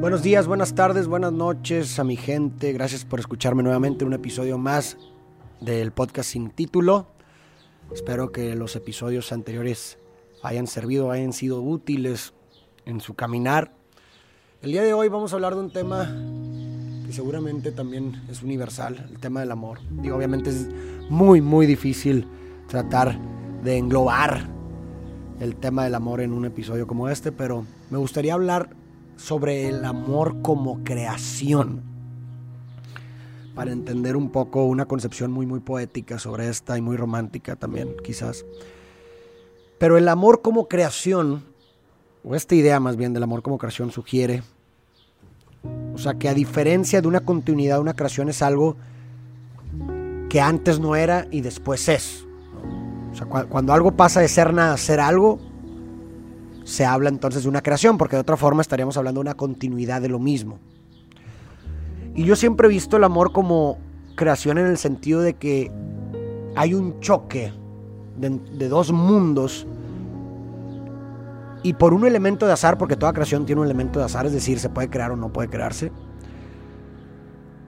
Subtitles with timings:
[0.00, 2.72] Buenos días, buenas tardes, buenas noches a mi gente.
[2.72, 4.96] Gracias por escucharme nuevamente en un episodio más
[5.60, 7.06] del podcast sin título.
[7.92, 9.98] Espero que los episodios anteriores
[10.42, 12.32] hayan servido, hayan sido útiles
[12.86, 13.74] en su caminar.
[14.62, 16.06] El día de hoy vamos a hablar de un tema
[17.04, 19.80] que seguramente también es universal, el tema del amor.
[19.90, 20.66] Digo, obviamente es
[21.10, 22.26] muy, muy difícil
[22.68, 23.18] tratar
[23.62, 24.48] de englobar
[25.40, 28.79] el tema del amor en un episodio como este, pero me gustaría hablar
[29.20, 31.82] sobre el amor como creación.
[33.54, 37.94] Para entender un poco una concepción muy, muy poética sobre esta y muy romántica también,
[38.02, 38.46] quizás.
[39.78, 41.44] Pero el amor como creación,
[42.24, 44.42] o esta idea más bien del amor como creación, sugiere,
[45.94, 48.76] o sea, que a diferencia de una continuidad, una creación es algo
[50.30, 52.26] que antes no era y después es.
[53.12, 55.40] O sea, cuando algo pasa de ser nada a ser algo,
[56.70, 60.00] se habla entonces de una creación, porque de otra forma estaríamos hablando de una continuidad
[60.00, 60.60] de lo mismo.
[62.14, 63.78] Y yo siempre he visto el amor como
[64.14, 65.72] creación en el sentido de que
[66.54, 67.52] hay un choque
[68.16, 69.66] de, dos mundos
[71.64, 74.32] y por un elemento de azar, porque toda creación tiene un elemento de azar, es
[74.32, 75.90] decir, se puede crear o no puede crearse.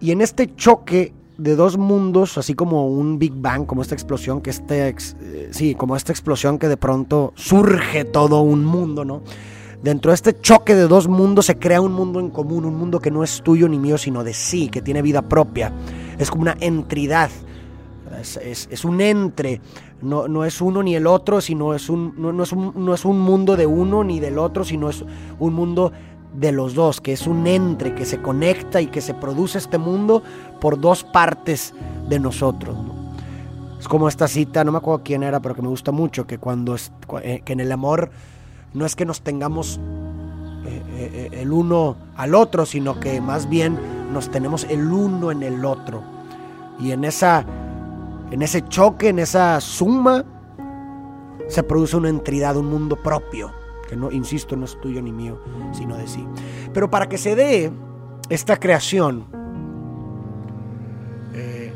[0.00, 4.40] Y en este choque de dos mundos, así como un Big Bang, como esta explosión,
[4.40, 9.22] que este, eh, sí, como esta explosión que de pronto surge todo un mundo, ¿no?
[9.82, 12.98] Dentro de este choque de dos mundos se crea un mundo en común, un mundo
[12.98, 15.72] que no es tuyo ni mío, sino de sí, que tiene vida propia.
[16.18, 17.30] Es como una entidad,
[18.42, 19.60] es, un entre,
[20.00, 23.04] no, no, es uno ni el otro, sino es un, no, es un, no es
[23.04, 25.04] un mundo de uno ni del otro, sino es
[25.38, 25.92] un mundo
[26.36, 29.78] de los dos, que es un entre que se conecta y que se produce este
[29.78, 30.22] mundo
[30.60, 31.74] por dos partes
[32.08, 32.76] de nosotros.
[33.80, 36.38] Es como esta cita, no me acuerdo quién era, pero que me gusta mucho, que
[36.38, 36.92] cuando es,
[37.22, 38.10] eh, que en el amor
[38.74, 39.80] no es que nos tengamos
[40.66, 43.78] eh, eh, el uno al otro, sino que más bien
[44.12, 46.02] nos tenemos el uno en el otro.
[46.78, 47.44] Y en esa
[48.30, 50.24] en ese choque, en esa suma
[51.48, 53.52] se produce una entidad, un mundo propio
[53.88, 55.40] que no, insisto, no es tuyo ni mío,
[55.72, 56.26] sino de sí.
[56.72, 57.72] Pero para que se dé
[58.28, 59.26] esta creación,
[61.34, 61.72] eh,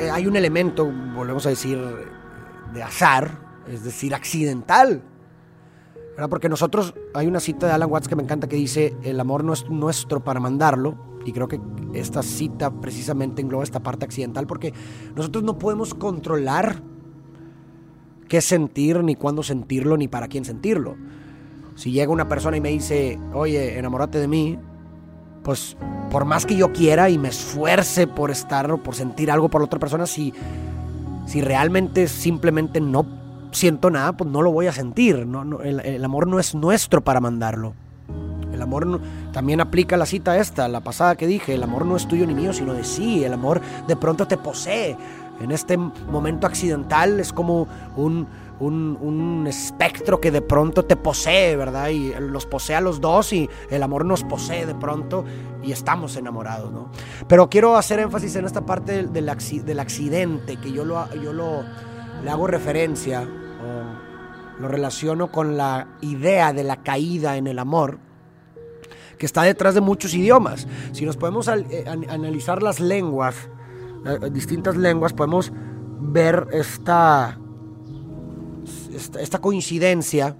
[0.00, 1.78] eh, hay un elemento, volvemos a decir,
[2.72, 5.02] de azar, es decir, accidental.
[6.30, 9.44] Porque nosotros, hay una cita de Alan Watts que me encanta que dice, el amor
[9.44, 10.96] no es nuestro para mandarlo,
[11.26, 11.60] y creo que
[11.92, 14.72] esta cita precisamente engloba esta parte accidental, porque
[15.14, 16.82] nosotros no podemos controlar
[18.28, 20.96] qué sentir, ni cuándo sentirlo, ni para quién sentirlo.
[21.74, 24.58] Si llega una persona y me dice, oye, enamórate de mí,
[25.42, 25.76] pues
[26.10, 29.60] por más que yo quiera y me esfuerce por estar o por sentir algo por
[29.60, 30.32] la otra persona, si,
[31.26, 33.06] si realmente simplemente no
[33.52, 35.26] siento nada, pues no lo voy a sentir.
[35.62, 37.74] El, amor no es nuestro para mandarlo.
[38.52, 39.00] El amor
[39.32, 42.34] también aplica la cita esta, la pasada que dije, el amor no es tuyo ni
[42.34, 43.22] mío, sino de sí.
[43.22, 44.96] El amor de pronto te posee,
[45.40, 48.26] en este momento accidental es como un,
[49.46, 51.88] espectro que de pronto te posee, ¿verdad?
[51.90, 55.24] Y los posee a los dos y el amor nos posee de pronto
[55.62, 56.90] y estamos enamorados, ¿no?
[57.28, 61.64] Pero quiero hacer énfasis en esta parte del, del accidente, que yo, lo, yo lo,
[62.24, 67.98] le hago referencia o lo relaciono con la idea de la caída en el amor
[69.18, 70.66] que está detrás de muchos idiomas.
[70.92, 73.48] Si nos podemos eh, analizar las lenguas,
[74.30, 75.52] distintas lenguas, podemos
[76.00, 77.38] ver esta,
[79.18, 80.36] esta, coincidencia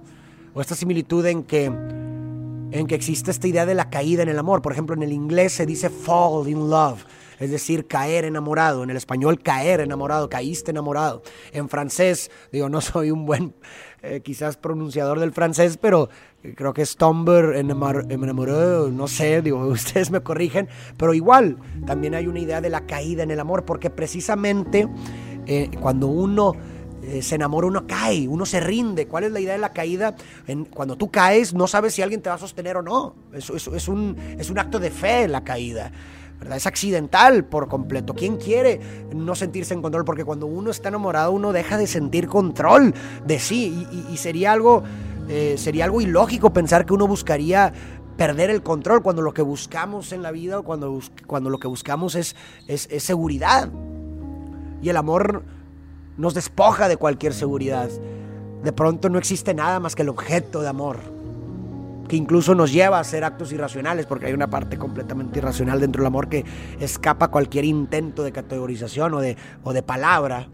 [0.53, 4.39] o esta similitud en que, en que existe esta idea de la caída en el
[4.39, 4.61] amor.
[4.61, 7.03] Por ejemplo, en el inglés se dice fall in love,
[7.39, 8.83] es decir, caer enamorado.
[8.83, 11.21] En el español, caer enamorado, caíste enamorado.
[11.51, 13.55] En francés, digo, no soy un buen
[14.03, 16.09] eh, quizás pronunciador del francés, pero
[16.55, 22.27] creo que es en enamorado, no sé, digo, ustedes me corrigen, pero igual también hay
[22.27, 24.87] una idea de la caída en el amor, porque precisamente
[25.45, 26.53] eh, cuando uno
[27.03, 29.07] eh, se enamora, uno cae, uno se rinde.
[29.07, 30.15] ¿Cuál es la idea de la caída?
[30.71, 33.15] cuando tú caes, no sabes si alguien te va a sostener o no.
[33.33, 33.49] Es,
[33.87, 35.91] un, es un acto de fe la caída.
[36.53, 38.13] Es accidental por completo.
[38.13, 38.79] ¿Quién quiere
[39.13, 40.05] no sentirse en control?
[40.05, 42.93] Porque cuando uno está enamorado, uno deja de sentir control
[43.25, 43.87] de sí.
[44.09, 44.83] Y, sería algo
[45.29, 47.73] eh, sería algo ilógico pensar que uno buscaría
[48.17, 52.15] perder el control cuando lo que buscamos en la vida, cuando, cuando lo que buscamos
[52.15, 52.35] es,
[52.67, 53.69] es, seguridad.
[54.81, 55.43] Y el amor
[56.17, 57.89] nos despoja de cualquier seguridad.
[58.63, 60.99] De pronto no existe nada más que el objeto de amor,
[62.07, 66.01] que incluso nos lleva a hacer actos irracionales, porque hay una parte completamente irracional dentro
[66.01, 66.45] del amor que
[66.79, 70.47] escapa cualquier intento de categorización o de, o de palabra.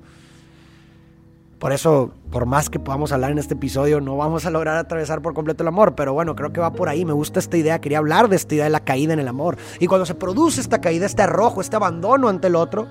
[1.63, 5.21] Por eso, por más que podamos hablar en este episodio, no vamos a lograr atravesar
[5.21, 5.95] por completo el amor.
[5.95, 7.05] Pero bueno, creo que va por ahí.
[7.05, 7.79] Me gusta esta idea.
[7.79, 9.55] Quería hablar de esta idea de la caída en el amor.
[9.79, 12.87] Y cuando se produce esta caída, este arrojo, este abandono ante el otro,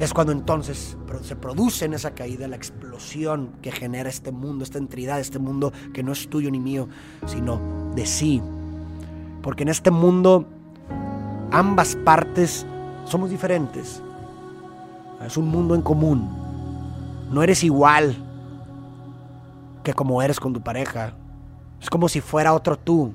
[0.00, 4.78] es cuando entonces se produce en esa caída la explosión que genera este mundo, esta
[4.78, 6.88] entidad, este mundo que no es tuyo ni mío,
[7.26, 7.60] sino
[7.94, 8.42] de sí.
[9.40, 10.46] Porque en este mundo
[11.52, 12.66] ambas partes
[13.04, 14.02] somos diferentes.
[15.24, 16.28] Es un mundo en común.
[17.30, 18.16] No eres igual
[19.84, 21.12] que como eres con tu pareja.
[21.80, 23.12] Es como si fuera otro tú.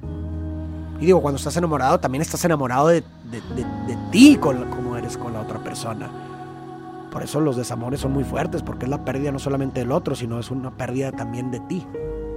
[1.02, 3.04] Y digo, cuando estás enamorado, también estás enamorado de,
[4.12, 6.29] ti como eres con la otra persona.
[7.12, 10.16] Por eso los desamores son muy fuertes, porque es la pérdida no solamente del otro,
[10.16, 11.86] sino es una pérdida también de ti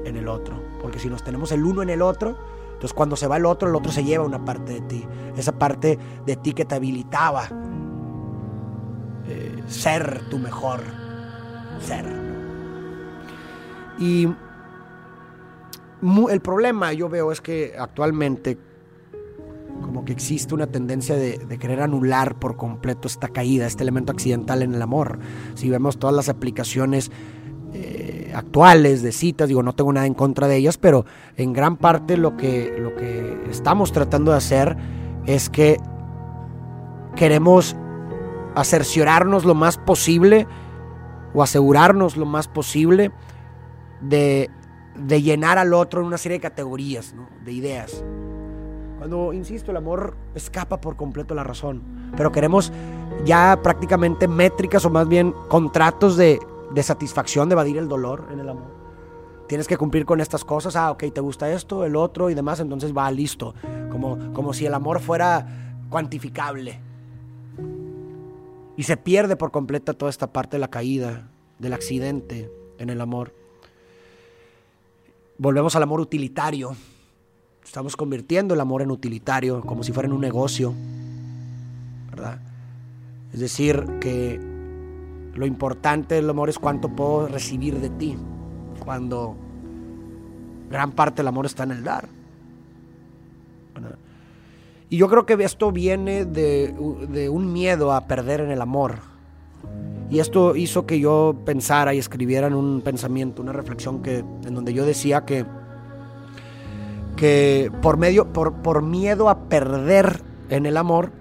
[0.04, 0.60] en el otro.
[0.80, 2.36] Porque si nos tenemos el uno en el otro,
[2.72, 5.06] entonces cuando se va el otro, el otro se lleva una parte de ti.
[5.36, 7.48] Esa parte de ti que te habilitaba
[9.28, 10.80] eh, ser tu mejor
[11.80, 12.06] ser.
[13.98, 14.28] Y
[16.30, 18.58] el problema yo veo es que actualmente
[19.80, 24.62] como que existe una tendencia de, querer anular por completo esta caída, este elemento accidental
[24.62, 25.18] en el amor.
[25.54, 27.10] Si vemos todas las aplicaciones
[27.72, 31.04] eh, actuales de citas, digo, no tengo nada en contra de ellas, pero
[31.36, 34.76] en gran parte lo que, lo que estamos tratando de hacer
[35.26, 35.78] es que
[37.16, 37.76] queremos
[38.54, 40.46] acerciorarnos lo más posible
[41.34, 43.12] o asegurarnos lo más posible
[44.00, 44.50] de,
[44.96, 47.14] llenar al otro en una serie de categorías,
[47.44, 48.04] de ideas.
[49.02, 51.82] Cuando, insisto, el amor escapa por completo la razón,
[52.16, 52.72] pero queremos
[53.24, 56.38] ya prácticamente métricas o más bien contratos de,
[56.80, 58.70] satisfacción, de evadir el dolor en el amor.
[59.48, 62.60] Tienes que cumplir con estas cosas, ah, ok, te gusta esto, el otro y demás,
[62.60, 63.56] entonces va listo,
[63.90, 65.48] como, como si el amor fuera
[65.90, 66.78] cuantificable.
[68.76, 71.28] Y se pierde por completa toda esta parte de la caída,
[71.58, 73.34] del accidente en el amor.
[75.38, 76.76] Volvemos al amor utilitario.
[77.64, 80.74] Estamos convirtiendo el amor en utilitario, como si fuera en un negocio.
[82.10, 82.38] ¿Verdad?
[83.32, 84.38] Es decir, que
[85.34, 88.16] lo importante del amor es cuánto puedo recibir de ti,
[88.84, 89.34] cuando
[90.70, 92.08] gran parte del amor está en el dar.
[94.90, 98.96] Y yo creo que esto viene de, un miedo a perder en el amor.
[100.10, 104.54] Y esto hizo que yo pensara y escribiera en un pensamiento, una reflexión que, en
[104.54, 105.46] donde yo decía que,
[107.22, 111.12] que por, medio, por, por miedo a perder en el amor,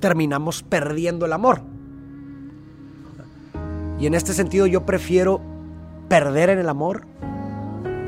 [0.00, 1.60] terminamos perdiendo el amor.
[4.00, 5.40] Y en este sentido yo prefiero
[6.08, 7.06] perder en el amor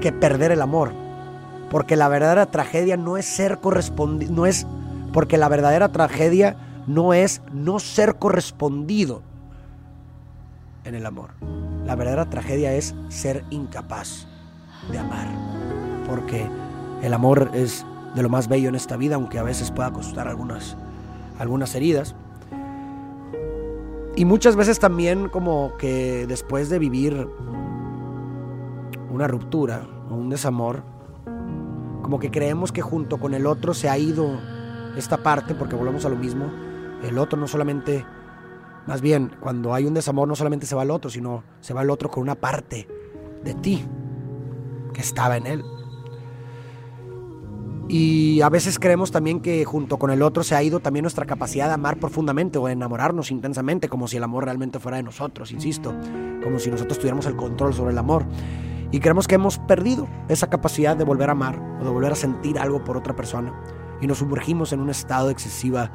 [0.01, 0.91] que perder el amor.
[1.71, 4.67] Porque la verdadera tragedia no es ser correspondido, no es,
[5.13, 6.57] porque la verdadera tragedia
[6.89, 9.23] no es no ser correspondido
[10.83, 11.31] en el amor.
[11.87, 14.27] La verdadera tragedia es ser incapaz
[14.91, 15.29] de amar.
[16.05, 16.49] Porque
[17.03, 20.29] el amor es de lo más bello en esta vida, aunque a veces pueda costar
[20.29, 20.77] algunas,
[21.39, 22.15] algunas heridas.
[24.17, 27.29] Y muchas veces también como que después de vivir
[29.11, 30.83] una ruptura o un desamor,
[32.03, 34.41] como que creemos que junto con el otro se ha ido
[34.97, 36.47] esta parte, porque volvemos a lo mismo,
[37.03, 38.05] el otro no solamente,
[38.87, 41.83] más bien, cuando hay un desamor no solamente se va el otro, sino se va
[41.83, 42.89] el otro con una parte
[43.45, 43.85] de ti
[44.93, 45.65] que estaba en él.
[47.89, 51.25] Y a veces creemos también que junto con el otro se ha ido también nuestra
[51.25, 55.03] capacidad de amar profundamente o de enamorarnos intensamente, como si el amor realmente fuera de
[55.03, 55.95] nosotros, insisto,
[56.45, 58.27] como si nosotros tuviéramos el control sobre el amor.
[58.91, 62.17] Y creemos que hemos perdido esa capacidad de volver a amar o de volver a
[62.17, 63.55] sentir algo por otra persona.
[64.03, 65.91] Y nos sumergimos en un estado de excesiva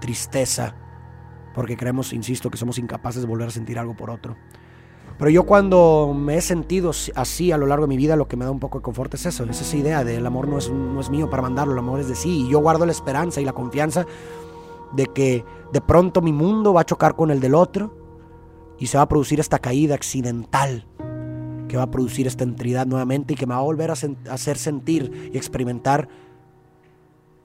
[0.00, 0.74] tristeza
[1.54, 4.36] porque creemos, insisto, que somos incapaces de volver a sentir algo por otro.
[5.18, 8.36] Pero yo cuando me he sentido así a lo largo de mi vida, lo que
[8.36, 10.58] me da un poco de confort es eso, es esa idea de el amor no
[10.58, 12.46] es, no es mío para mandarlo, el amor es de sí.
[12.46, 14.06] Y yo guardo la esperanza y la confianza
[14.92, 17.94] de que de pronto mi mundo va a chocar con el del otro
[18.78, 20.86] y se va a producir esta caída accidental
[21.68, 24.56] que va a producir esta entidad nuevamente y que me va a volver a, hacer
[24.56, 26.08] sentir y experimentar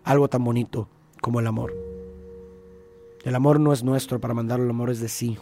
[0.03, 0.87] algo tan bonito
[1.21, 1.73] como el amor.
[3.23, 5.37] El amor no es nuestro para mandarlo, el amor es de sí.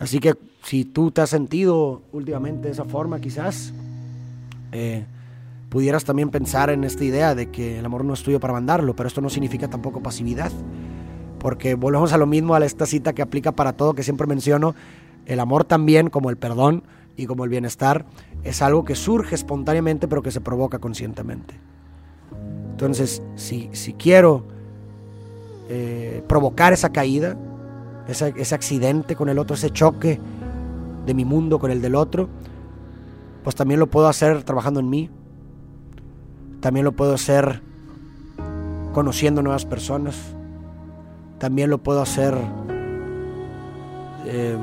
[0.00, 3.74] Así que si tú te has sentido últimamente de esa forma, quizás
[4.72, 5.04] eh,
[5.68, 8.96] pudieras también pensar en esta idea de que el amor no es tuyo para mandarlo,
[8.96, 10.50] pero esto no significa tampoco pasividad,
[11.38, 14.74] porque volvemos a lo mismo, a esta cita que aplica para todo que siempre menciono,
[15.26, 16.82] el amor también, como el perdón
[17.18, 18.06] y como el bienestar,
[18.42, 21.54] es algo que surge espontáneamente pero que se provoca conscientemente.
[22.70, 24.44] Entonces, si, si quiero
[25.68, 27.36] eh, provocar esa caída,
[28.10, 30.20] ese, ese accidente con el otro, ese choque
[31.06, 32.28] de mi mundo con el del otro,
[33.42, 35.10] pues también lo puedo hacer trabajando en mí.
[36.60, 37.62] También lo puedo hacer
[38.92, 40.16] conociendo nuevas personas.
[41.38, 42.36] También lo puedo hacer
[44.26, 44.58] eh,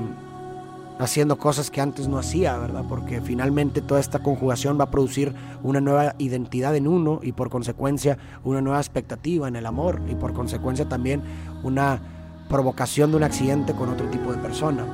[1.00, 2.84] haciendo cosas que antes no hacía, ¿verdad?
[2.88, 7.50] Porque finalmente toda esta conjugación va a producir una nueva identidad en uno y por
[7.50, 11.22] consecuencia una nueva expectativa en el amor y por consecuencia también
[11.63, 12.01] una
[12.50, 14.86] provocación de un accidente con otro tipo de persona.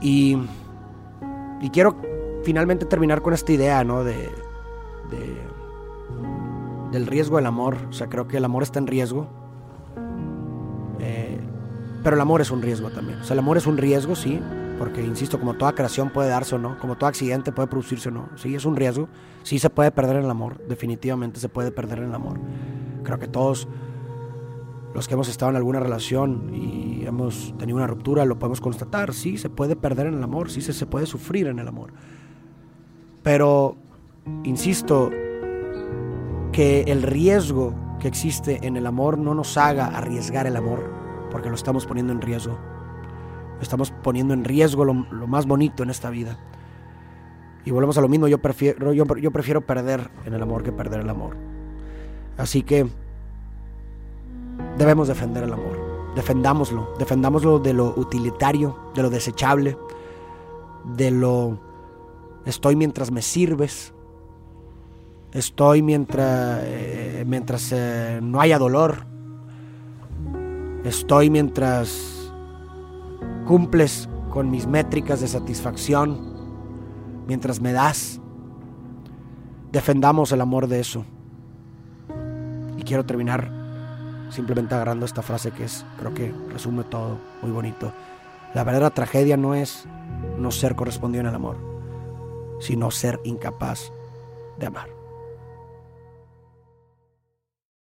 [0.00, 0.38] Y,
[1.60, 1.96] y quiero
[2.44, 4.04] finalmente terminar con esta idea, ¿no?
[4.04, 4.30] De,
[5.10, 5.48] de,
[6.92, 7.76] del riesgo del amor.
[7.90, 9.26] O sea, creo que el amor está en riesgo.
[11.00, 11.38] Eh,
[12.02, 13.20] pero el amor es un riesgo también.
[13.20, 14.40] O sea, el amor es un riesgo, sí.
[14.78, 18.12] Porque, insisto, como toda creación puede darse o no, como todo accidente puede producirse o
[18.12, 18.28] no.
[18.36, 19.08] Sí, es un riesgo.
[19.42, 20.58] Sí se puede perder el amor.
[20.68, 22.38] Definitivamente se puede perder el amor.
[23.08, 23.66] Creo que todos
[24.92, 29.14] los que hemos estado en alguna relación y hemos tenido una ruptura lo podemos constatar.
[29.14, 30.50] Sí, se puede perder en el amor.
[30.50, 31.94] Sí, se, se puede sufrir en el amor.
[33.22, 33.76] Pero,
[34.44, 35.08] insisto,
[36.52, 40.84] que el riesgo que existe en el amor no nos haga arriesgar el amor,
[41.30, 42.58] porque lo estamos poniendo en riesgo.
[43.62, 46.38] Estamos poniendo en riesgo lo, más bonito en esta vida.
[47.64, 50.72] Y volvemos a lo mismo, yo prefiero, yo, yo prefiero perder en el amor que
[50.72, 51.57] perder el amor.
[52.38, 52.88] Así que
[54.78, 56.14] debemos defender el amor.
[56.14, 56.94] Defendámoslo.
[56.98, 59.76] Defendámoslo de lo utilitario, de lo desechable,
[60.96, 61.58] de lo
[62.46, 63.92] estoy mientras me sirves,
[65.32, 69.06] estoy mientras, eh, mientras eh, no haya dolor,
[70.84, 72.32] estoy mientras
[73.46, 76.36] cumples con mis métricas de satisfacción,
[77.26, 78.20] mientras me das.
[79.72, 81.04] Defendamos el amor de eso.
[82.88, 83.50] Quiero terminar
[84.30, 87.92] simplemente agarrando esta frase que es, creo que resume todo, muy bonito.
[88.54, 89.84] La verdadera tragedia no es
[90.38, 91.58] no ser correspondido en el amor,
[92.60, 93.92] sino ser incapaz
[94.58, 94.97] de amar.